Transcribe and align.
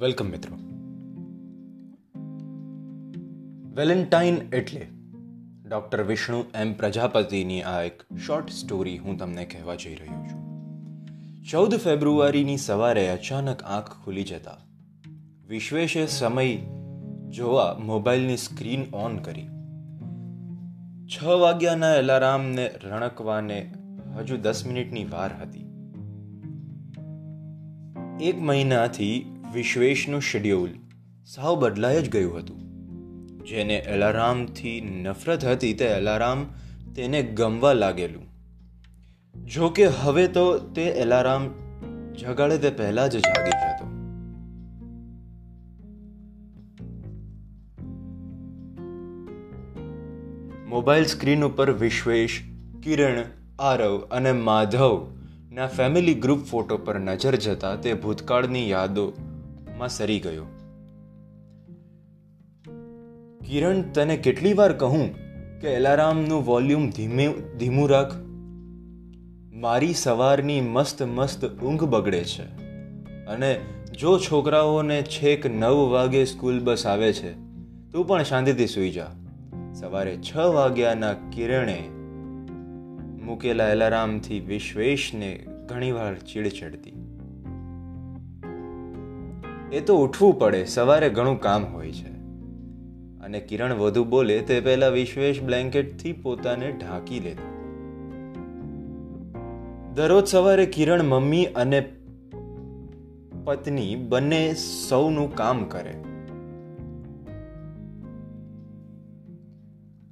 Welcome 0.00 0.26
મિત્રો. 0.26 0.56
Valentine 3.74 4.36
એટલે 4.52 4.86
doctor 5.68 6.02
Vishnu 6.02 6.44
એમ 6.54 6.74
પ્રજાપતિની 6.74 7.62
આ 7.62 7.82
એક 7.82 8.02
શોર્ટ 8.26 8.50
સ્ટોરી 8.50 8.98
હું 8.98 9.18
તમને 9.18 9.44
કહેવા 9.44 9.74
જઈ 9.74 9.94
રહ્યો 9.94 10.24
છું. 10.24 10.40
ચૌદ 11.50 11.74
ફેબ્રુઆરીની 11.74 12.56
સવારે 12.56 13.08
અચાનક 13.10 13.62
આંખ 13.62 14.04
ખુલી 14.04 14.24
જતા 14.24 14.56
વિશ્વેશે 15.48 16.06
સમય 16.06 16.56
જોવા 17.28 17.76
મોબાઈલની 17.78 18.36
સ્ક્રીન 18.36 18.82
ઓન 18.94 19.16
કરી. 19.16 19.48
છ 21.06 21.24
વાગ્યાના 21.24 21.94
એલારામને 21.94 22.70
રણકવાને 22.84 23.72
હજુ 24.16 24.36
દસ 24.36 24.66
મિનિટની 24.66 25.04
વાર 25.04 25.30
હતી. 25.42 25.66
એક 28.28 28.42
મહિનાથી 28.42 29.30
વિશ્વેશનું 29.54 30.20
શેડ્યુલ 30.20 30.70
સાવ 31.26 31.60
બદલાઈ 31.60 32.02
જ 32.02 32.10
ગયું 32.10 32.38
હતું. 32.38 32.58
જેને 33.44 33.76
એલારામથી 33.76 34.80
નફરત 34.80 35.44
હતી 35.44 35.74
તે 35.74 35.84
એલારામ 35.84 36.46
તેને 36.96 37.22
ગમવા 37.22 37.72
લાગેલું. 37.72 38.22
જો 39.46 39.68
કે 39.68 39.86
હવે 39.86 40.26
તો 40.26 40.58
તે 40.58 40.82
એલારામ 40.82 41.50
જગાડે 42.12 42.58
તે 42.58 42.70
પહેલા 42.70 43.06
જ 43.06 43.16
જાગી 43.16 43.50
જતો. 43.50 43.86
મોબાઈલ 50.66 51.04
સ્ક્રીન 51.04 51.44
ઉપર 51.44 51.70
વિશ્વેશ, 51.70 52.40
કિરણ, 52.82 53.22
આરવ 53.58 53.98
અને 54.10 54.32
માધવ 54.32 55.10
ના 55.52 55.66
ફેમિલી 55.66 56.14
ગ્રુપ 56.14 56.38
ફોટો 56.38 56.76
પર 56.76 56.98
નજર 56.98 57.34
જતા 57.34 57.76
તે 57.76 57.94
ભૂતકાળની 57.94 58.70
યાદો 58.70 59.12
માં 59.78 59.88
સરી 59.88 60.20
ગયો. 60.20 60.44
કિરણ, 63.46 63.82
તને 63.82 64.16
કેટલી 64.16 64.54
વાર 64.54 64.72
કહું 64.72 65.14
કે 65.60 65.68
એલારામનું 65.68 66.46
વોલ્યુમ 66.46 66.90
ધીમે, 66.90 67.34
ધીમું 67.58 67.88
રાખ. 67.90 68.14
મારી 69.52 69.94
સવારની 69.94 70.60
મસ્ત 70.60 71.02
મસ્ત 71.02 71.46
ઊંઘ 71.46 71.84
બગડે 71.84 72.24
છે. 72.24 72.42
અને 73.26 73.60
જો 74.00 74.18
છોકરાઓને 74.18 75.02
છેક 75.02 75.46
નવ 75.46 75.90
વાગે 75.90 76.24
સ્કૂલ 76.24 76.60
બસ 76.60 76.86
આવે 76.86 77.12
છે, 77.12 77.32
તું 77.92 78.06
પણ 78.06 78.22
શાંતિથી 78.22 78.66
સૂઈ 78.66 78.90
જા. 78.90 79.10
સવારે 79.74 80.16
છ 80.16 80.36
વાગ્યાના 80.36 81.12
કિરણે 81.12 81.88
મૂકેલા 83.24 83.68
એલારામથી 83.68 84.40
વિશ્વેશને 84.40 85.46
ઘણીવાર 85.66 86.18
ચીડ 86.18 86.48
ચડતી. 86.48 87.03
એ 89.72 89.80
તો 89.80 89.96
ઉઠવું 89.96 90.38
પડે, 90.38 90.64
સવારે 90.64 91.10
ઘણું 91.10 91.40
કામ 91.40 91.64
હોય 91.64 91.92
છે. 91.92 92.14
અને 93.20 93.40
કિરણ 93.40 93.72
વધુ 93.72 94.04
બોલે 94.04 94.40
તે 94.40 94.60
પહેલા 94.60 94.88
વિશ્વેશ 94.88 95.42
બ્લેન્કેટથી 95.42 96.12
પોતાને 96.12 96.72
ઢાંકી 96.72 97.20
લેતો 97.20 97.54
દરરોજ 99.94 100.26
સવારે 100.26 100.66
કિરણ 100.66 101.02
મમ્મી 101.02 101.44
અને 101.44 101.92
પત્ની 103.44 103.96
બંને 103.96 104.54
સૌનું 104.88 105.34
કામ 105.34 105.64
કરે. 105.64 105.94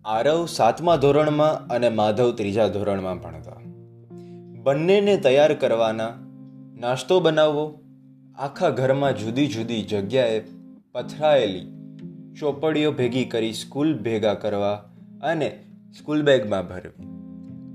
આરવ 0.04 0.46
સાતમા 0.46 0.96
ધોરણમાં 0.96 1.66
અને 1.66 1.88
માધવ 1.88 2.32
ત્રીજા 2.32 2.68
ધોરણમાં 2.68 3.18
ભણતા. 3.18 3.52
બંનેને 4.62 5.16
તૈયાર 5.16 5.54
કરવાના, 5.54 6.08
નાસ્તો 6.80 7.20
બનાવવો 7.20 7.81
આખા 8.38 8.70
ઘરમાં 8.70 9.16
જુદી 9.16 9.46
જુદી 9.46 9.82
જગ્યાએ 9.82 10.42
પથરાયેલી 10.92 11.66
ચોપડીઓ 12.38 12.92
ભેગી 12.92 13.24
કરી 13.24 13.52
સ્કૂલ 13.52 13.98
ભેગા 13.98 14.34
કરવા 14.34 14.76
અને 15.22 15.64
સ્કૂલ 15.98 16.22
બેગમાં 16.22 16.68
ભરવી. 16.68 17.06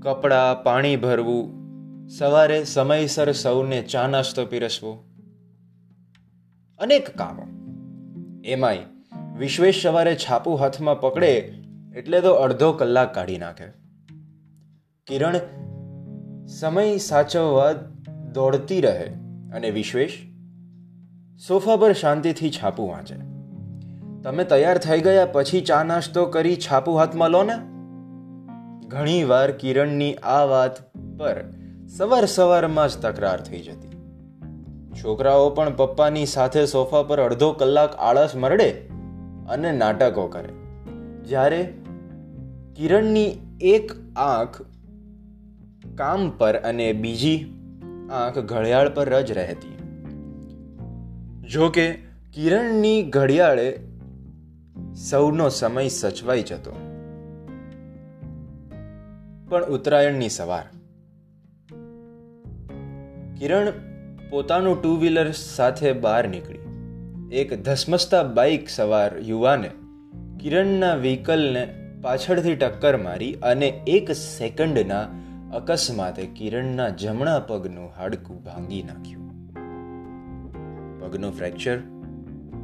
કપડાં, 0.02 0.62
પાણી 0.62 0.96
ભરવું, 0.96 1.58
સવારે 2.08 2.64
સમયસર 2.64 3.32
સૌને 3.32 3.82
ચા 3.82 4.06
નાસ્તો 4.06 4.46
પીરસવો. 4.46 5.04
અનેક 6.78 7.10
કામો. 7.16 7.46
એમાંય 8.44 8.78
વિશ્વેશ 9.38 9.82
સવારે 9.82 10.14
છાપું 10.14 10.58
હાથમાં 10.58 11.00
પકડે 11.00 11.54
એટલે 11.96 12.20
તો 12.20 12.32
અડધો 12.32 12.72
કલાક 12.72 13.14
કાઢી 13.14 13.38
નાખે. 13.38 13.64
કિરણ 15.06 15.38
સમય 16.46 16.96
સાચવવા 16.96 17.72
દોડતી 18.32 18.80
રહે 18.80 19.04
અને 19.54 19.70
વિશ્વેશ 19.70 20.27
સોફા 21.46 21.76
પર 21.76 21.92
શાંતિથી 21.92 22.50
છાપું 22.50 22.88
વાંચે. 22.88 23.14
તમે 24.22 24.44
તૈયાર 24.44 24.78
થઈ 24.78 25.00
ગયા 25.00 25.26
પછી 25.26 25.60
ચા 25.60 25.82
નાસ્તો 25.82 26.26
કરી 26.26 26.56
છાપું 26.56 26.98
હાથમાં 26.98 27.30
લો 27.30 27.42
ને? 27.42 27.54
ઘણી 28.86 29.24
વાર 29.24 29.50
કિરણની 29.50 30.14
આ 30.14 30.44
વાત 30.44 30.92
પર 31.18 31.44
સવાર 31.96 32.26
સવારમાં 32.26 32.88
જ 32.88 32.98
તકરાર 32.98 33.40
થઈ 33.40 33.60
જતી. 33.60 33.88
છોકરાઓ 35.04 35.50
પણ 35.50 35.76
પપ્પાની 35.76 36.26
સાથે 36.26 36.66
સોફા 36.66 37.02
પર 37.02 37.20
અડધો 37.20 37.52
કલાક 37.52 37.94
આળસ 37.94 38.36
મરડે 38.36 38.70
અને 39.48 39.72
નાટકો 39.72 40.26
કરે. 40.26 40.48
જ્યારે 41.24 41.74
કિરણની 42.76 43.56
એક 43.60 43.92
આંખ 44.16 44.62
કામ 45.94 46.30
પર 46.30 46.56
અને 46.56 46.92
બીજી 46.92 47.54
આંખ 48.12 48.38
ઘડિયાળ 48.38 48.94
પર 48.94 49.22
જ 49.22 49.32
રહેતી. 49.32 49.77
જો 51.52 51.68
કે 51.68 51.94
કિરણની 52.34 53.02
ઘડિયાળે 53.02 53.80
સૌનો 55.10 55.48
સમય 55.48 55.88
સચવાઈ 55.88 56.42
જતો. 56.42 56.70
પણ 59.48 59.64
ઉત્તરાયણની 59.64 60.28
સવાર. 60.28 60.64
કિરણ 63.38 63.72
પોતાનું 64.30 64.82
ટુ 64.82 64.96
વ્હીલર 64.96 65.30
સાથે 65.30 65.92
બહાર 65.92 66.28
નીકળી. 66.28 66.58
એક 67.32 67.62
ધસમસતા 67.62 68.22
બાઇક 68.22 68.68
સવાર 68.68 69.18
યુવાને 69.18 69.70
કિરણના 70.40 70.94
વ્હીકલને 70.94 71.92
પાછળથી 72.02 72.56
ટક્કર 72.56 72.96
મારી 72.96 73.34
અને 73.34 73.66
એક 73.66 74.12
સેકન્ડના 74.12 75.06
અકસ્માતે 75.52 76.26
કિરણના 76.26 76.88
જમણા 76.88 77.38
પગનું 77.38 77.90
હાડકું 77.96 78.44
ભાંગી 78.44 78.82
નાખ્યું. 78.82 79.17
પગનું 81.00 81.32
ફ્રેક્ચર, 81.32 81.78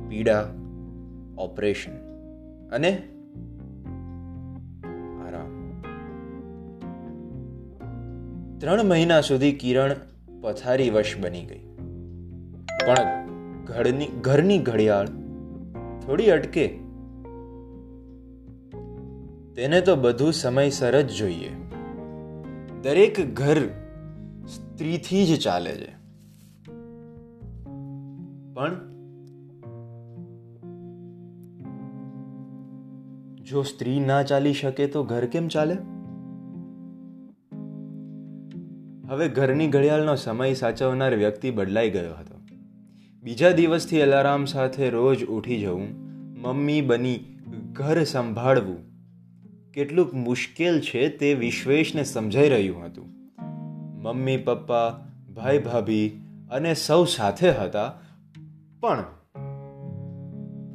પીડા, 0.08 0.50
ઓપરેશન 1.38 1.90
અને 2.68 2.96
આરામ. 5.24 5.80
ત્રણ 8.58 8.82
મહિના 8.82 9.20
સુધી 9.20 9.52
કિરણ 9.52 9.94
પથારી 10.40 10.90
વશ 10.90 11.16
બની 11.20 11.44
ગઈ. 11.44 11.64
પણ 12.86 12.96
ઘરની 13.64 14.06
ઘરની 14.06 14.58
ઘડિયાળ 14.58 15.06
થોડી 16.06 16.30
અટકે. 16.30 16.68
તેને 19.54 19.80
તો 19.80 19.96
બધું 19.96 20.32
સમયસર 20.32 21.00
જ 21.00 21.10
જોઈએ. 21.10 21.50
દરેક 22.82 23.34
ઘર 23.34 23.66
સ્ત્રીથી 24.46 25.26
જ 25.26 25.40
ચાલે 25.40 25.72
છે. 25.72 26.03
પણ 28.54 28.74
જો 33.42 33.62
સ્ત્રી 33.62 34.00
ના 34.00 34.22
ચાલી 34.22 34.52
શકે 34.52 34.86
તો 34.86 35.04
ઘર 35.04 35.26
કેમ 35.26 35.48
ચાલે? 35.48 35.74
હવે 39.08 39.28
ઘરની 39.28 39.68
ઘડિયાળનો 39.68 40.14
સમય 40.14 40.54
સાચવનાર 40.54 41.14
વ્યક્તિ 41.14 41.50
બદલાઈ 41.50 41.90
ગયો 41.90 42.14
હતો. 42.14 42.40
બીજા 43.22 43.50
દિવસથી 43.50 44.02
અલારામ 44.02 44.44
સાથે 44.44 44.90
રોજ 44.90 45.24
ઉઠી 45.24 45.60
જવું, 45.60 45.88
મમ્મી 46.40 46.80
બની 46.80 47.40
ઘર 47.72 48.04
સંભાળવું, 48.04 48.78
કેટલુંક 49.72 50.14
મુશ્કેલ 50.14 50.80
છે 50.80 51.08
તે 51.08 51.34
વિશ્વેશને 51.34 52.04
સમજાઈ 52.04 52.48
રહ્યું 52.48 52.84
હતું. 52.84 53.04
મમ્મી, 54.02 54.36
પપ્પા 54.36 54.90
ભાઈ 55.36 55.58
ભાભી 55.58 56.20
અને 56.50 56.74
સૌ 56.74 57.04
સાથે 57.04 57.50
હતા 57.50 57.92
પણ 58.84 59.04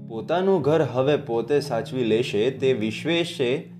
પોતાનું 0.08 0.62
ઘર 0.62 0.82
હવે 0.82 1.18
પોતે 1.18 1.60
સાચવી 1.60 2.04
લેશે 2.04 2.52
તે 2.52 2.74
વિશ્વેશે 2.74 3.74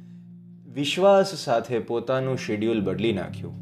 વિશ્વાસ 0.74 1.36
સાથે 1.36 1.80
પોતાનું 1.80 2.38
શેડ્યુલ 2.38 2.82
બદલી 2.82 3.14
નાખ્યું. 3.14 3.54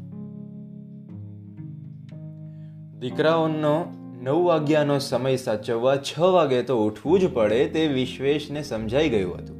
દીકરાઓનો 2.98 3.84
નવ 4.22 4.44
વાગ્યાનો 4.44 4.98
સમય 4.98 5.36
સાચવવા 5.36 5.96
છ 5.96 6.18
વાગે 6.18 6.62
તો 6.62 6.86
ઉઠવું 6.86 7.20
જ 7.20 7.32
પડે 7.32 7.68
તે 7.68 7.86
વિશ્વેશને 7.86 8.62
સમજાઈ 8.62 9.08
ગયું 9.08 9.34
હતું. 9.34 9.56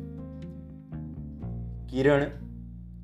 કિરણ 1.86 2.24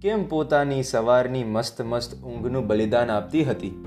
કેમ 0.02 0.28
પોતાની 0.28 0.82
સવારની 0.82 1.44
મસ્ત 1.44 1.82
મસ્ત 1.82 2.24
ઊંઘનું 2.24 2.66
બલિદાન 2.66 3.10
આપતી 3.10 3.44
હતી? 3.44 3.84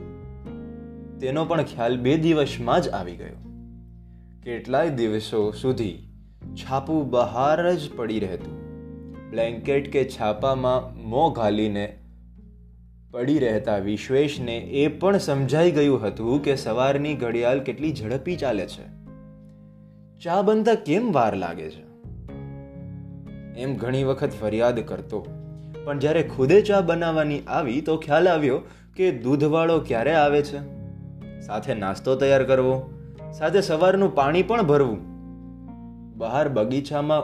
તેનો 1.20 1.46
પણ 1.46 1.62
ખ્યાલ 1.62 1.98
બે 1.98 2.18
દિવસમાં 2.18 2.82
જ 2.82 2.90
આવી 2.90 3.16
ગયો. 3.16 3.47
કેટલાય 4.48 4.90
દિવસો 4.90 5.52
સુધી 5.52 5.98
છાપું 6.56 7.10
બહાર 7.10 7.74
જ 7.74 7.92
પડી 7.96 8.20
રહેતું. 8.20 8.60
બ્લેન્કેટ 9.30 9.92
કે 9.92 10.06
છાપામાં 10.06 11.10
મોં 11.10 11.34
ઘાલીને 11.34 11.98
પડી 13.12 13.40
રહેતા 13.40 13.78
વિશ્વેશને 13.78 14.58
એ 14.58 14.88
પણ 14.88 15.18
સમજાઈ 15.18 15.72
ગયું 15.72 16.08
હતું 16.08 16.44
કે 16.44 16.56
સવારની 16.56 17.16
ઘડિયાળ 17.16 17.60
કેટલી 17.60 17.94
ઝડપી 17.94 18.36
ચાલે 18.36 18.68
છે. 18.68 18.88
ચા 20.24 20.42
બનતા 20.42 20.76
કેમ 20.76 21.12
વાર 21.12 21.36
લાગે 21.36 21.70
છે? 21.70 21.84
એમ 23.62 23.76
ઘણી 23.76 24.04
વખત 24.04 24.32
ફરિયાદ 24.42 24.80
કરતો. 24.80 25.28
પણ 25.84 26.00
જ્યારે 26.00 26.24
ખુદે 26.24 26.62
ચા 26.62 26.82
બનાવવાની 26.82 27.40
આવી 27.40 27.82
તો 27.82 27.98
ખ્યાલ 27.98 28.30
આવ્યો 28.30 28.62
કે 28.96 29.12
દૂધવાળો 29.12 29.80
ક્યારે 29.80 30.14
આવે 30.14 30.42
છે? 30.42 30.60
સાથે 31.42 31.74
નાસ્તો 31.74 32.16
તૈયાર 32.16 32.44
કરવો? 32.44 32.94
સાથે 33.38 33.62
સવારનું 33.62 34.16
પાણી 34.16 34.44
પણ 34.44 34.64
ભરવું. 34.64 34.98
બહાર 36.18 36.50
બગીચામાં 36.50 37.24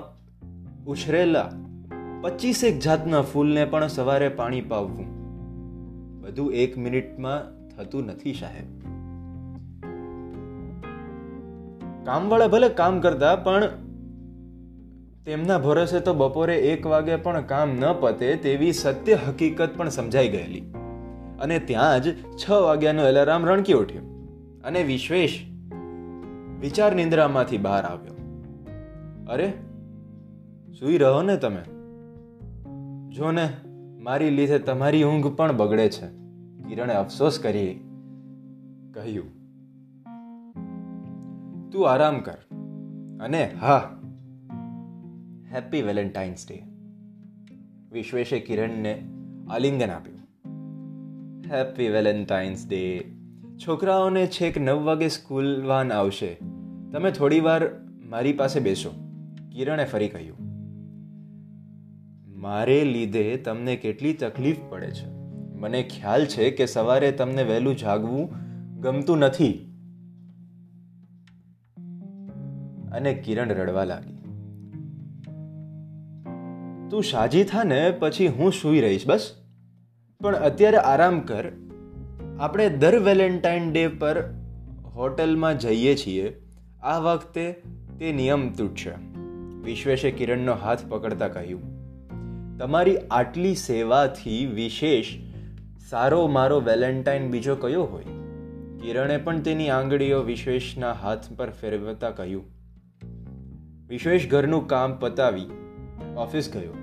ઉછરેલા 0.86 1.52
પચીસેક 2.22 2.80
જાતના 2.80 3.22
ફૂલને 3.22 3.66
પણ 3.66 3.88
સવારે 3.88 4.30
પાણી 4.30 4.62
પાવવું. 4.62 5.06
બધું 6.22 6.54
એક 6.54 6.78
મિનિટમાં 6.78 7.68
થતું 7.70 8.06
નથી 8.06 8.34
સાહેબ. 8.34 8.80
કામવાળા 12.06 12.48
ભલે 12.48 12.70
કામ 12.70 13.00
કરતા 13.00 13.36
પણ 13.36 13.64
તેમના 15.26 15.58
ભરોસે 15.58 16.00
તો 16.00 16.14
બપોરે 16.14 16.58
એક 16.58 16.86
વાગે 16.86 17.16
પણ 17.16 17.42
કામ 17.42 17.70
ન 17.70 17.94
પતે 18.00 18.36
તેવી 18.36 18.72
સત્ય 18.72 19.14
હકીકત 19.14 19.70
પણ 19.78 19.90
સમજાઈ 19.90 20.28
ગયેલી. 20.28 20.62
અને 21.42 21.60
ત્યાં 21.60 22.04
જ 22.04 22.16
છ 22.16 22.50
વાગ્યાનો 22.50 23.08
એલાર્મ 23.08 23.46
રણકી 23.46 23.74
ઉઠ્યો. 23.74 24.02
અને 24.64 24.84
વિશ્વેશ 24.84 25.53
વિચાર 26.64 26.96
નિંદ્રામાંથી 26.96 27.58
બહાર 27.58 27.84
આવ્યો. 27.84 28.14
અરે, 29.30 29.54
સુઈ 30.80 30.98
રહો 30.98 31.22
ને 31.22 31.38
તમે. 31.38 31.62
જો 33.16 33.32
ને, 33.32 33.50
મારી 34.00 34.30
લીધે 34.30 34.60
તમારી 34.60 35.04
ઊંઘ 35.04 35.28
પણ 35.28 35.58
બગડે 35.58 35.90
છે. 35.90 36.08
કિરણે 36.68 36.94
અફસોસ 36.94 37.40
કરી 37.40 37.76
કહ્યું. 38.94 39.26
તું 41.70 41.92
આરામ 41.92 42.20
કર 42.20 42.38
અને 43.22 43.54
હા, 43.62 43.98
હેપી 45.54 45.82
વેલેન્ટાઇન્સ 45.82 46.46
ડે. 46.50 46.64
વિશ્વેશે 47.92 48.40
કિરણને 48.40 49.10
આલિંગન 49.50 49.90
આપ્યું. 49.90 50.18
Happy 51.54 51.90
valentine's 51.90 52.70
day. 52.70 53.16
છોકરાઓને 53.68 54.28
છેક 54.28 54.58
નવ 54.58 54.84
વાગે 54.84 55.08
સ્કૂલ 55.08 55.66
વાન 55.66 55.94
આવશે. 55.94 56.38
તમે 56.94 57.12
થોડી 57.12 57.40
વાર 57.40 57.62
મારી 58.06 58.34
પાસે 58.34 58.60
બેસો. 58.60 58.90
કિરણે 59.52 59.86
ફરી 59.86 60.10
કહ્યું, 60.10 60.36
મારે 62.42 62.84
લીધે 62.84 63.38
તમને 63.38 63.76
કેટલી 63.76 64.14
તકલીફ 64.14 64.58
પડે 64.70 64.92
છે. 64.92 65.08
મને 65.60 65.84
ખ્યાલ 65.84 66.26
છે 66.26 66.52
કે 66.52 66.66
સવારે 66.66 67.12
તમને 67.12 67.44
વહેલું 67.44 67.78
જાગવું 67.78 68.30
ગમતું 68.82 69.18
નથી. 69.18 69.54
અને 72.92 73.14
કિરણ 73.14 73.50
રડવા 73.50 73.84
લાગી, 73.84 74.18
તું 76.90 77.04
સાજી 77.04 77.44
થા 77.44 77.64
ને, 77.64 77.92
પછી 78.00 78.28
હું 78.28 78.52
સૂઈ 78.52 78.82
રહીશ, 78.82 79.08
બસ. 79.08 79.32
પણ 80.22 80.36
અત્યારે 80.36 80.78
આરામ 80.78 81.20
કર. 81.20 81.52
આપણે 82.40 82.70
દર 82.70 83.00
વેલેન્ટાઇન 83.00 83.72
ડે 83.72 83.88
પર 83.88 84.24
હોટલમાં 84.86 85.60
જઈએ 85.60 85.96
છીએ. 85.96 86.43
આ 86.84 87.00
વખતે 87.00 87.44
તે 88.00 88.12
નિયમ 88.12 88.54
તૂટશે 88.54 88.90
વિશ્વેશે 89.64 90.12
કિરણનો 90.12 90.54
હાથ 90.54 90.82
પકડતા 90.90 91.28
કહ્યું, 91.28 91.62
તમારી 92.58 92.98
આટલી 93.12 93.56
સેવાથી 93.56 94.46
વિશેષ 94.46 95.14
સારો 95.90 96.28
મારો 96.28 96.60
વેલેન્ટાઇન 96.60 97.30
બીજો 97.32 97.56
કયો 97.56 97.84
હોય? 97.84 98.04
કિરણે 98.82 99.18
પણ 99.18 99.40
તેની 99.40 99.70
આંગળીઓ 99.70 100.22
વિશ્વેશના 100.22 100.92
હાથ 100.92 101.32
પર 101.38 101.50
ફેરવતા 101.50 102.12
કહ્યું, 102.12 102.44
વિશ્વેશ 103.88 104.30
ઘરનું 104.30 104.68
કામ 104.68 105.00
પતાવી 105.00 105.50
ઓફિસ 106.18 106.54
ગયો. 106.54 106.78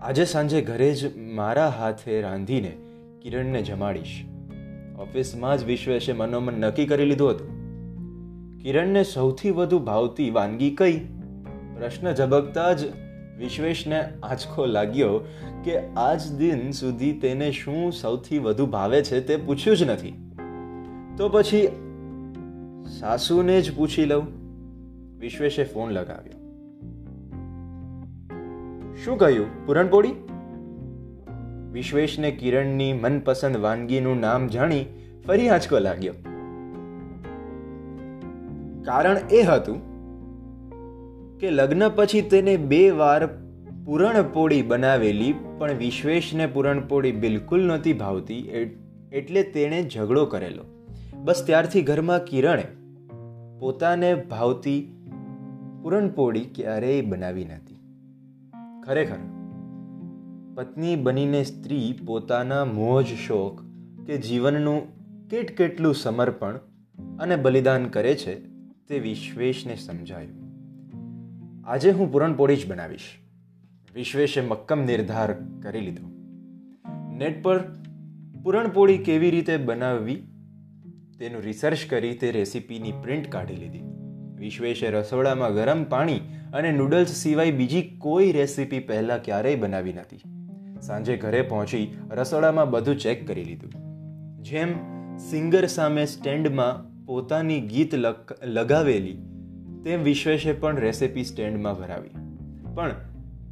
આજે 0.00 0.24
સાંજે 0.24 0.60
ઘરે 0.62 0.92
જ 0.94 1.16
મારા 1.16 1.68
હાથે 1.68 2.20
રાંધીને 2.20 2.76
કિરણને 3.22 3.62
જમાડીશ. 3.62 4.18
ઓફિસમાં 4.98 5.58
જ 5.58 5.64
વિશ્વેશે 5.64 6.12
મનોમન 6.12 6.60
નક્કી 6.60 6.86
કરી 6.86 7.04
લીધું 7.04 7.30
હતું. 7.30 7.59
કિરણને 8.62 9.04
સૌથી 9.04 9.50
વધુ 9.50 9.78
ભાવતી 9.78 10.30
વાનગી 10.30 10.70
કઈ? 10.70 10.98
પ્રશ્ન 11.76 12.14
ઝબકતા 12.14 12.72
જ 12.72 12.84
વિશ્વેશને 13.38 14.00
આંચકો 14.22 14.66
લાગ્યો 14.66 15.20
કે 15.64 15.78
આજ 15.78 16.32
દિન 16.32 16.70
સુધી 16.70 17.12
તેને 17.12 17.50
શું 17.50 17.92
સૌથી 17.92 18.38
વધુ 18.38 18.66
ભાવે 18.66 19.02
છે 19.02 19.20
તે 19.20 19.36
પૂછ્યું 19.36 19.76
જ 19.76 19.82
નથી. 19.82 20.30
તો 21.16 21.28
પછી 21.28 21.68
સાસુને 22.98 23.62
જ 23.62 23.76
પૂછી 23.76 24.04
લઉં. 24.04 24.26
વિશ્વેશે 25.18 25.64
ફોન 25.64 25.90
લગાવ્યો. 25.90 26.32
શું 29.04 29.18
કહ્યું? 29.18 29.66
પૂરણપોળી? 29.66 30.12
વિશ્વેશને 31.72 32.30
કિરણની 32.30 32.92
મનપસંદ 32.92 33.56
વાનગીનું 33.56 34.20
નામ 34.20 34.46
જાણી 34.46 34.84
ફરી 35.26 35.48
આંચકો 35.48 35.78
લાગ્યો. 35.78 36.29
કારણ 38.84 39.18
એ 39.30 39.42
હતું 39.42 39.78
કે 41.38 41.50
લગ્ન 41.50 41.88
પછી 41.96 42.22
તેને 42.22 42.56
બે 42.56 42.82
વાર 42.90 43.20
પૂરણપોળી 43.86 44.62
બનાવેલી, 44.62 45.32
પણ 45.58 45.72
વિશ્વેશને 45.72 46.46
પૂરણપોળી 46.46 47.12
બિલકુલ 47.12 47.62
નહોતી 47.62 47.92
ભાવતી 47.92 48.42
એટલે 49.12 49.42
તેણે 49.42 49.80
ઝઘડો 49.88 50.24
કરેલો. 50.26 50.64
બસ 51.16 51.42
ત્યારથી 51.46 51.82
ઘરમાં 51.82 52.24
કિરણે 52.24 52.66
પોતાને 53.60 54.10
ભાવતી 54.14 54.78
પૂરણપોળી 55.82 56.46
ક્યારેય 56.54 57.02
બનાવી 57.02 57.44
નથી 57.44 57.78
ખરેખર, 58.86 59.20
પત્ની 60.54 60.96
બનીને 60.96 61.42
સ્ત્રી 61.44 61.88
પોતાના 62.06 62.64
મોજ, 62.64 63.06
શોખ 63.26 63.60
કે 64.06 64.16
જીવનનું 64.18 64.80
કેટ 65.28 65.56
કેટલું 65.56 65.94
સમર્પણ 65.94 66.56
અને 67.18 67.36
બલિદાન 67.36 67.84
કરે 67.88 68.14
છે 68.14 68.49
તે 68.90 68.98
વિશ્વેશને 68.98 69.76
સમજાયું. 69.76 70.50
આજે 71.66 71.90
હું 71.90 72.12
પૂરણપોળી 72.12 72.56
જ 72.56 72.68
બનાવીશ. 72.68 73.00
વિશ્વેશે 73.94 74.40
મક્કમ 74.40 74.84
નિર્ધાર 74.84 75.32
કરી 75.62 75.80
લીધો. 75.80 76.06
નેટ 77.16 77.42
પર 77.42 77.64
પૂરણપોળી 78.42 78.98
કેવી 78.98 79.30
રીતે 79.30 79.56
બનાવવી 79.56 80.16
તેનું 81.18 81.42
રિસર્ચ 81.42 81.78
કરી 81.90 82.14
તે 82.14 82.30
રેસીપીની 82.30 82.92
પ્રિન્ટ 82.92 83.28
કાઢી 83.28 83.56
લીધી. 83.56 83.80
વિશ્વેશે 84.34 84.90
રસોડામાં 84.90 85.54
ગરમ 85.54 85.84
પાણી 85.84 86.18
અને 86.52 86.72
નૂડલ્સ 86.72 87.08
સિવાય 87.08 87.50
બીજી 87.50 87.82
કોઈ 87.98 88.32
રેસીપી 88.32 88.78
પહેલાં 88.78 89.22
ક્યારેય 89.22 89.56
બનાવી 89.56 89.92
નથી. 89.92 90.16
સાંજે 90.82 91.16
ઘરે 91.16 91.42
પહોંચી 91.42 91.98
રસોડામાં 92.10 92.70
બધું 92.70 92.98
ચેક 92.98 93.26
કરી 93.26 93.44
લીધું. 93.44 93.72
જેમ 94.42 94.68
સિંગર 95.16 95.66
સામે 95.66 96.06
સ્ટેન્ડમાં 96.06 96.89
પોતાની 97.10 97.60
ગીત 97.60 97.94
લગાવેલી, 98.44 99.12
તેમ 99.84 100.02
વિશ્વેશે 100.02 100.52
પણ 100.52 100.76
રેસિપી 100.76 101.24
સ્ટેન્ડમાં 101.24 101.78
ભરાવી. 101.78 102.10
પણ 102.74 102.94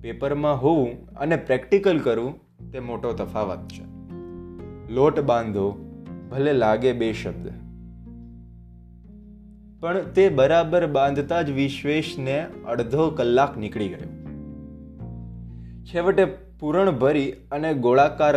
પેપરમાં 0.01 0.63
હોવું 0.63 1.07
અને 1.07 1.37
પ્રેક્ટિકલ 1.37 1.99
કરવું 1.99 2.41
તે 2.71 2.81
મોટો 2.81 3.13
તફાવત 3.13 3.69
છે. 3.69 3.83
લોટ 4.93 5.21
બાંધો, 5.21 5.71
ભલે 6.31 6.53
લાગે 6.53 6.93
બે 6.93 7.13
શબ્દ. 7.13 7.49
પણ 9.81 10.03
તે 10.03 10.29
બરાબર 10.29 10.87
બાંધતા 10.87 11.43
જ 11.43 11.51
વિશ્વેશને 11.51 12.47
અડધો 12.67 13.11
કલાક 13.11 13.59
નીકળી 13.59 13.89
ગયો. 13.89 14.29
છેવટે 15.85 16.25
પૂરણ 16.61 16.91
ભરી 16.91 17.33
અને 17.33 17.75
ગોળાકાર 17.75 18.35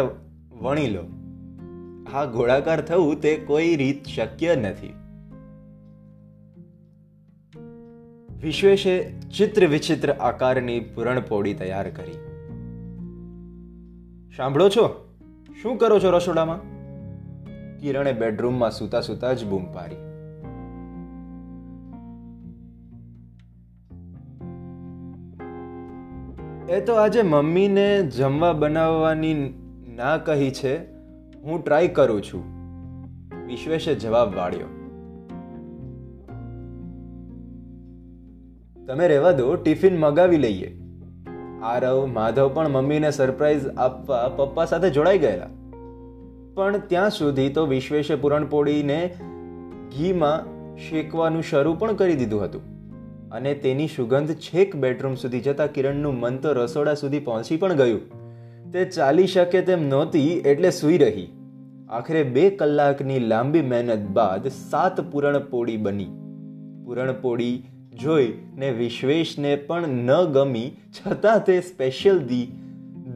વણી 0.62 0.90
લો. 0.90 1.04
આ 2.14 2.26
ગોળાકાર 2.26 2.82
થવું 2.82 3.22
તે 3.22 3.36
કોઈ 3.36 3.76
રીત 3.76 4.08
શક્ય 4.08 4.56
નથી. 4.56 4.94
વિશ્વેશે 8.42 9.12
ચિત્ર 9.12 9.68
વિચિત્ર 9.68 10.12
આકારની 10.12 10.80
પૂરણપોળી 10.80 11.54
તૈયાર 11.54 11.90
કરી. 11.90 12.12
સાંભળો 14.38 14.70
છો? 14.70 15.16
શું 15.62 15.78
કરો 15.78 16.00
છો 16.00 16.12
રસોડામાં? 16.12 16.60
કિરણે 17.78 18.14
બેડરૂમમાં 18.14 18.72
સૂતા 18.72 19.02
સૂતા 19.02 19.34
જ 19.34 19.46
બૂમ 19.46 19.66
પાડી. 19.66 19.96
એ 26.74 26.82
તો 26.82 26.94
આજે 26.94 27.22
મમ્મીને 27.22 28.04
જમવા 28.04 28.54
બનાવવાની 28.54 29.34
ના 29.96 30.18
કહી 30.18 30.52
છે. 30.52 30.78
હું 31.44 31.64
ટ્રાય 31.64 31.88
કરું 31.88 32.22
છું. 32.22 32.44
વિશ્વેશે 33.48 33.96
જવાબ 33.96 34.36
વાળ્યો. 34.36 34.81
તમે 38.92 39.08
રહેવા 39.08 39.32
દો, 39.32 39.56
ટિફિન 39.56 39.98
મગાવી 39.98 40.38
લઈએ. 40.38 40.78
આરવ, 41.64 42.06
માધવ 42.06 42.52
પણ 42.54 42.70
મમ્મીને 42.70 43.12
સરપ્રાઈઝ 43.12 43.68
આપવા 43.68 44.28
પપ્પા 44.28 44.66
સાથે 44.66 44.90
જોડાઈ 44.90 45.18
ગયેલા. 45.18 45.48
પણ 46.56 46.78
ત્યાં 46.78 47.10
સુધી 47.10 47.50
તો 47.50 47.66
વિશ્વેશે 47.66 48.16
પૂરણપોળીને 48.16 49.14
ઘીમાં 49.98 50.46
શેકવાનું 50.78 51.44
શરૂ 51.44 51.74
પણ 51.74 51.94
કરી 51.94 52.16
દીધું 52.16 52.44
હતું. 52.44 52.62
અને 53.32 53.54
તેની 53.54 53.88
સુગંધ 53.88 54.34
છેક 54.34 54.76
બેડરૂમ 54.76 55.16
સુધી 55.16 55.40
જતા 55.40 55.68
કિરણનું 55.68 56.20
મન 56.20 56.38
તો 56.38 56.54
રસોડા 56.54 56.94
સુધી 56.94 57.20
પહોંચી 57.20 57.58
પણ 57.58 57.74
ગયું. 57.74 58.02
તે 58.72 58.86
ચાલી 58.86 59.28
શકે 59.28 59.62
તેમ 59.62 59.90
નહોતી 59.90 60.30
એટલે 60.30 60.70
સૂઈ 60.70 60.98
રહી. 60.98 61.28
આખરે 61.90 62.24
બે 62.24 62.50
કલાકની 62.50 63.20
લાંબી 63.20 63.62
મહેનત 63.62 64.10
બાદ 64.10 64.48
સાત 64.48 65.12
પૂરણપોળી 65.12 65.78
બની. 65.78 66.06
પૂરણપોળી 66.86 67.64
જોઈ 68.00 68.34
ને 68.56 68.72
વિશ્વેશને 68.72 69.56
પણ 69.56 69.88
ન 69.88 70.24
ગમી, 70.24 70.70
છતાં 70.70 71.46
તે 71.46 71.62
સ્પેશિયલ 71.62 72.20
દી, 72.20 72.48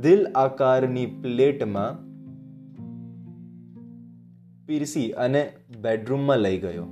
દિલ 0.01 0.27
આકારની 0.35 1.05
પ્લેટમાં 1.05 2.05
પીરસી 4.65 5.11
અને 5.11 5.53
બેડરૂમમાં 5.81 6.37
લઈ 6.37 6.59
ગયો. 6.59 6.85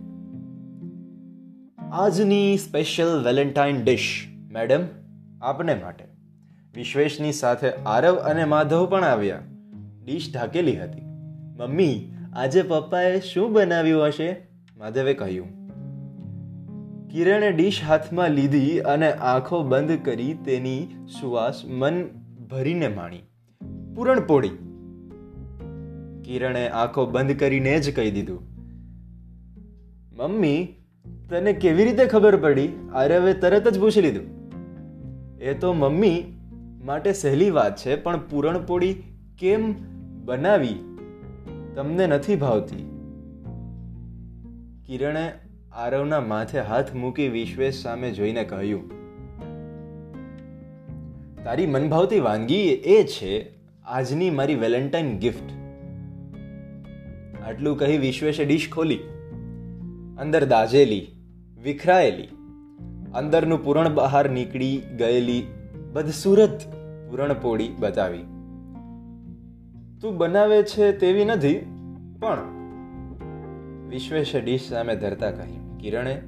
આજની 1.92 2.58
સ્પેશિયલ 2.58 3.08
વેલેન્ટાઇન 3.08 3.84
ડિશ 3.84 4.28
મેડમ 4.52 4.80
આપને 5.42 5.76
માટે. 5.76 6.06
વિશ્વેશની 6.76 7.32
સાથે 7.32 7.72
આરવ 7.72 8.16
અને 8.16 8.46
માધવ 8.46 8.86
પણ 8.86 9.04
આવ્યા. 9.04 9.40
ડીશ 10.06 10.34
ઢાકેલી 10.34 10.76
હતી. 10.76 11.02
મમ્મી, 11.60 12.14
આજે 12.34 12.62
પપ્પાએ 12.62 13.20
શું 13.20 13.54
બનાવ્યું 13.54 14.08
હશે? 14.08 14.48
માધવે 14.78 15.14
કહ્યું. 15.14 15.63
કિરણે 17.14 17.52
ડીશ 17.52 17.84
હાથમાં 17.84 18.30
લીધી 18.30 18.80
અને 18.80 19.12
આંખો 19.12 19.64
બંધ 19.64 20.06
કરી 20.06 20.34
તેની 20.34 20.88
સુવાસ 21.22 21.62
મન 21.66 22.04
ભરીને 22.52 22.88
માણી. 22.88 23.22
પૂરણપોળી. 23.96 24.50
કિરણે 26.26 26.68
આંખો 26.68 27.06
બંધ 27.06 27.40
કરીને 27.40 27.80
જ 27.80 27.96
કહી 27.96 28.12
દીધું. 28.12 28.40
મમ્મી, 30.18 30.76
તને 31.30 31.54
કેવી 31.54 31.84
રીતે 31.84 32.06
ખબર 32.06 32.36
પડી? 32.36 32.70
આરવે 32.94 33.34
તરત 33.34 33.68
જ 33.68 33.80
પૂછી 33.80 34.02
લીધું. 34.02 34.52
એ 35.40 35.54
તો 35.54 35.74
મમ્મી 35.74 36.24
માટે 36.84 37.14
સહેલી 37.14 37.50
વાત 37.50 37.78
છે, 37.78 37.96
પણ 37.96 38.20
પૂરણપોળી 38.20 39.04
કેમ 39.40 39.74
બનાવી? 40.26 40.98
તમને 41.76 42.08
નથી 42.08 42.36
ભાવતી. 42.36 42.84
કિરણે 44.86 45.32
આરવના 45.74 46.20
માથે 46.22 46.60
હાથ 46.62 46.90
મૂકી 46.94 47.28
વિશ્વેશ 47.30 47.78
સામે 47.78 48.10
જોઈને 48.12 48.44
કહ્યું, 48.44 48.84
તારી 51.44 51.66
મનભાવતી 51.66 52.20
વાનગી 52.20 52.68
એ 52.96 52.98
છે 53.04 53.32
આજની 53.86 54.30
મારી 54.30 54.56
વેલેન્ટાઇન 54.56 55.10
ગિફ્ટ. 55.18 55.50
આટલું 57.44 57.80
કહી 57.80 57.98
વિશ્વેશે 57.98 58.46
ડીશ 58.46 58.68
ખોલી, 58.70 59.00
અંદર 60.20 60.44
દાજેલી 60.46 61.02
વિખરાયેલી, 61.58 62.30
અંદરનું 63.14 63.64
પૂરણ 63.64 63.90
બહાર 63.94 64.24
નીકળી 64.30 64.78
ગયેલી 64.98 65.40
બદસુરત 65.94 66.70
પૂરણપોળી 67.10 67.72
બતાવી. 67.80 68.24
તું 70.02 70.18
બનાવે 70.18 70.64
છે 70.64 70.92
તેવી 70.98 71.26
નથી, 71.26 71.58
પણ, 72.20 72.48
વિશ્વેશે 73.90 74.40
ડીશ 74.42 74.70
સામે 74.70 74.96
ધરતા 74.96 75.32
કહ્યું 75.32 75.63
કિરણે 75.84 76.22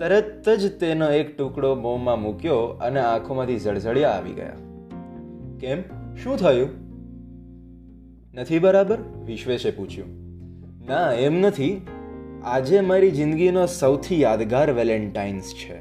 તરત 0.00 0.48
જ 0.48 0.78
તેનો 0.78 1.10
એક 1.10 1.36
ટુકડો 1.36 1.74
મોંમાં 1.74 2.22
મૂક્યો 2.22 2.54
અને 2.54 3.00
આંખોમાંથી 3.00 3.58
જળઝળિયા 3.58 4.10
આવી 4.10 4.32
ગયા. 4.32 4.52
કેમ? 5.60 5.82
શું 6.16 6.36
થયું? 6.36 6.68
નથી 8.34 8.58
બરાબર? 8.58 8.98
વિશ્વેશે 9.26 9.70
પૂછ્યું. 9.70 10.06
ના, 10.86 11.12
એમ 11.12 11.40
નથી. 11.40 11.86
આજે 12.42 12.80
મારી 12.80 13.10
જિંદગીનો 13.10 13.66
સૌથી 13.66 14.20
યાદગાર 14.20 14.72
વેલેન્ટાઇન્સ 14.72 15.54
છે. 15.54 15.76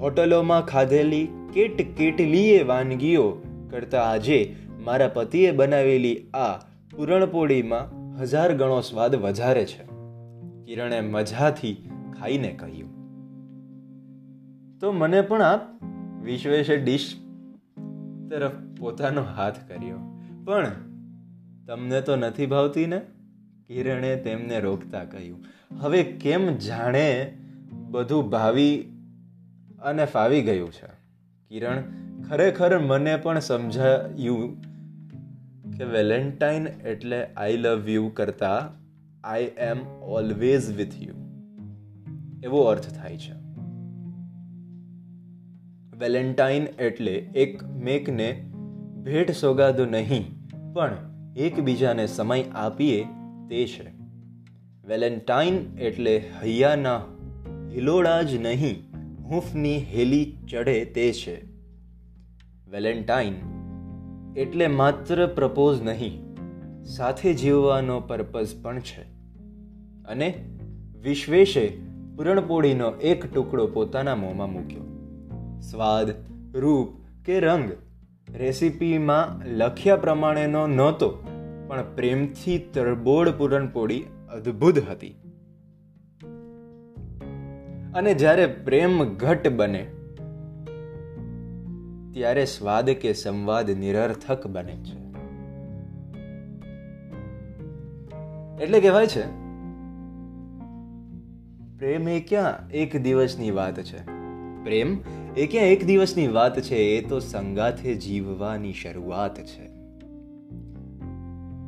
હોટલોમાં 0.00 0.66
ખાધેલી 0.66 1.28
કેટ 1.52 1.96
કેટલીય 1.96 2.62
વાનગીઓ 2.62 3.36
કરતા 3.70 4.02
આજે 4.02 4.56
મારા 4.80 5.08
પતિએ 5.08 5.50
બનાવેલી 5.50 6.18
આ 6.34 6.56
પૂરણપોળીમાં 6.96 8.12
હજાર 8.20 8.54
ગણો 8.54 8.80
સ્વાદ 8.80 9.14
વધારે 9.14 9.66
છે. 9.66 9.87
કિરણે 10.68 11.00
મજાથી 11.00 11.90
ખાઈને 12.20 12.48
કહ્યું. 12.48 12.88
તો 14.78 14.92
મને 14.92 15.20
પણ 15.20 15.42
આપ 15.42 15.84
વિશ્વેશે 16.22 16.76
ડીશ 16.76 17.14
તરફ 18.30 18.78
પોતાનો 18.80 19.22
હાથ 19.22 19.68
કર્યો. 19.68 19.96
પણ 20.44 20.70
તમને 21.66 22.00
તો 22.00 22.16
નથી 22.16 22.46
ભાવતી 22.46 22.86
ને? 22.86 22.98
કિરણે 23.68 24.16
તેમને 24.16 24.60
રોકતા 24.60 25.04
કહ્યું. 25.04 25.44
હવે 25.80 26.02
કેમ 26.02 26.56
જાણે 26.56 27.38
બધું 27.72 28.30
ભાવી 28.30 28.92
અને 29.82 30.04
ફાવી 30.04 30.42
ગયું 30.42 30.72
છે? 30.72 30.86
કિરણ, 31.48 31.82
ખરેખર 32.28 32.78
મને 32.78 33.16
પણ 33.16 33.38
સમજાયું 33.38 34.62
કે 35.76 35.84
વેલેન્ટાઇન 35.84 36.66
એટલે 36.66 37.26
આઈ 37.26 37.56
લવ 37.56 37.88
યુ 37.88 38.08
કરતા 38.08 38.72
I 39.24 39.50
am 39.56 39.86
always 39.86 40.70
with 40.76 41.02
you 41.02 41.14
એવો 42.44 42.62
અર્થ 42.62 42.94
થાય 42.94 43.16
છે. 43.16 43.32
વેલેન્ટાઇન 45.96 46.66
એટલે 46.78 47.12
એક 47.12 47.64
મેકને 47.64 48.50
ભેટ 49.04 49.30
સોગાદો 49.30 49.84
નહીં, 49.84 50.24
પણ 50.72 50.96
એકબીજાને 51.36 52.06
સમય 52.06 52.42
આપીએ 52.42 53.04
તે 53.48 53.66
છે. 53.66 53.90
વેલેન્ટાઇન 54.86 55.78
એટલે 55.78 56.18
હૈયાના 56.18 57.02
હિલોડા 57.72 58.22
જ 58.22 58.34
નહીં, 58.34 58.76
હૂંફની 59.24 59.78
હેલી 59.78 60.36
ચઢે 60.50 60.84
તે 60.84 61.12
છે. 61.12 61.44
વેલેન્ટાઇન 62.70 63.34
એટલે 64.36 64.66
માત્ર 64.66 65.26
પ્રપોઝ 65.26 65.82
નહીં 65.82 66.27
સાથે 66.88 67.34
જીવવાનો 67.34 68.00
પર્પઝ 68.00 68.62
પણ 68.62 68.80
છે. 68.80 69.02
અને 70.04 70.48
વિશ્વેશે 71.02 71.68
પૂરણપોળીનો 72.16 72.90
એક 72.90 73.34
ટુકડો 73.34 73.66
પોતાના 73.66 74.16
મોંમાં 74.16 74.52
મૂક્યો. 74.52 74.80
સ્વાદ, 75.60 76.10
રૂપ 76.54 76.88
કે 77.24 77.40
રંગ 77.40 77.72
રેસીપીમાં 78.36 79.46
લખ્યા 79.46 79.96
પ્રમાણેનો 79.96 80.66
નહોતો, 80.66 81.08
પણ 81.68 81.84
પ્રેમથી 81.96 82.58
તરબોળ 82.58 83.30
પૂરણપોળી 83.30 84.04
અદ્ભુત 84.32 84.78
હતી. 84.90 85.10
અને 87.94 88.14
જ્યારે 88.14 88.46
પ્રેમ 88.46 89.04
ઘટ 89.04 89.48
બને, 89.48 89.82
ત્યારે 92.12 92.44
સ્વાદ 92.44 92.90
કે 92.90 93.12
સંવાદ 93.12 93.70
નિરર્થક 93.70 94.46
બને 94.46 94.76
છે. 94.76 95.07
એટલે 98.60 98.80
કહેવાય 98.80 99.06
છે. 99.06 99.26
પ્રેમ 101.78 102.08
એ 102.08 102.20
ક્યાં 102.20 102.70
એક 102.70 102.96
દિવસની 102.96 103.50
વાત 103.50 103.80
છે? 103.80 104.04
પ્રેમ? 104.64 104.98
એ 105.36 105.46
ક્યાં 105.46 105.66
એક 105.66 105.84
દિવસની 105.84 106.28
વાત 106.28 106.60
છે 106.60 106.76
એ 106.76 107.08
તો 107.08 107.18
સંગાથે 107.18 107.94
જીવવાની 107.94 108.72
શરૂઆત 108.72 109.38
છે. 109.38 109.66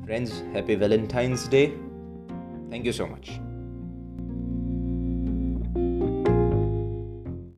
Friends 0.04 0.42
happy 0.54 0.74
valentine's 0.74 1.50
day 1.50 1.66
thank 2.70 2.86
you 2.86 2.92
so 2.92 3.06
much 3.06 3.49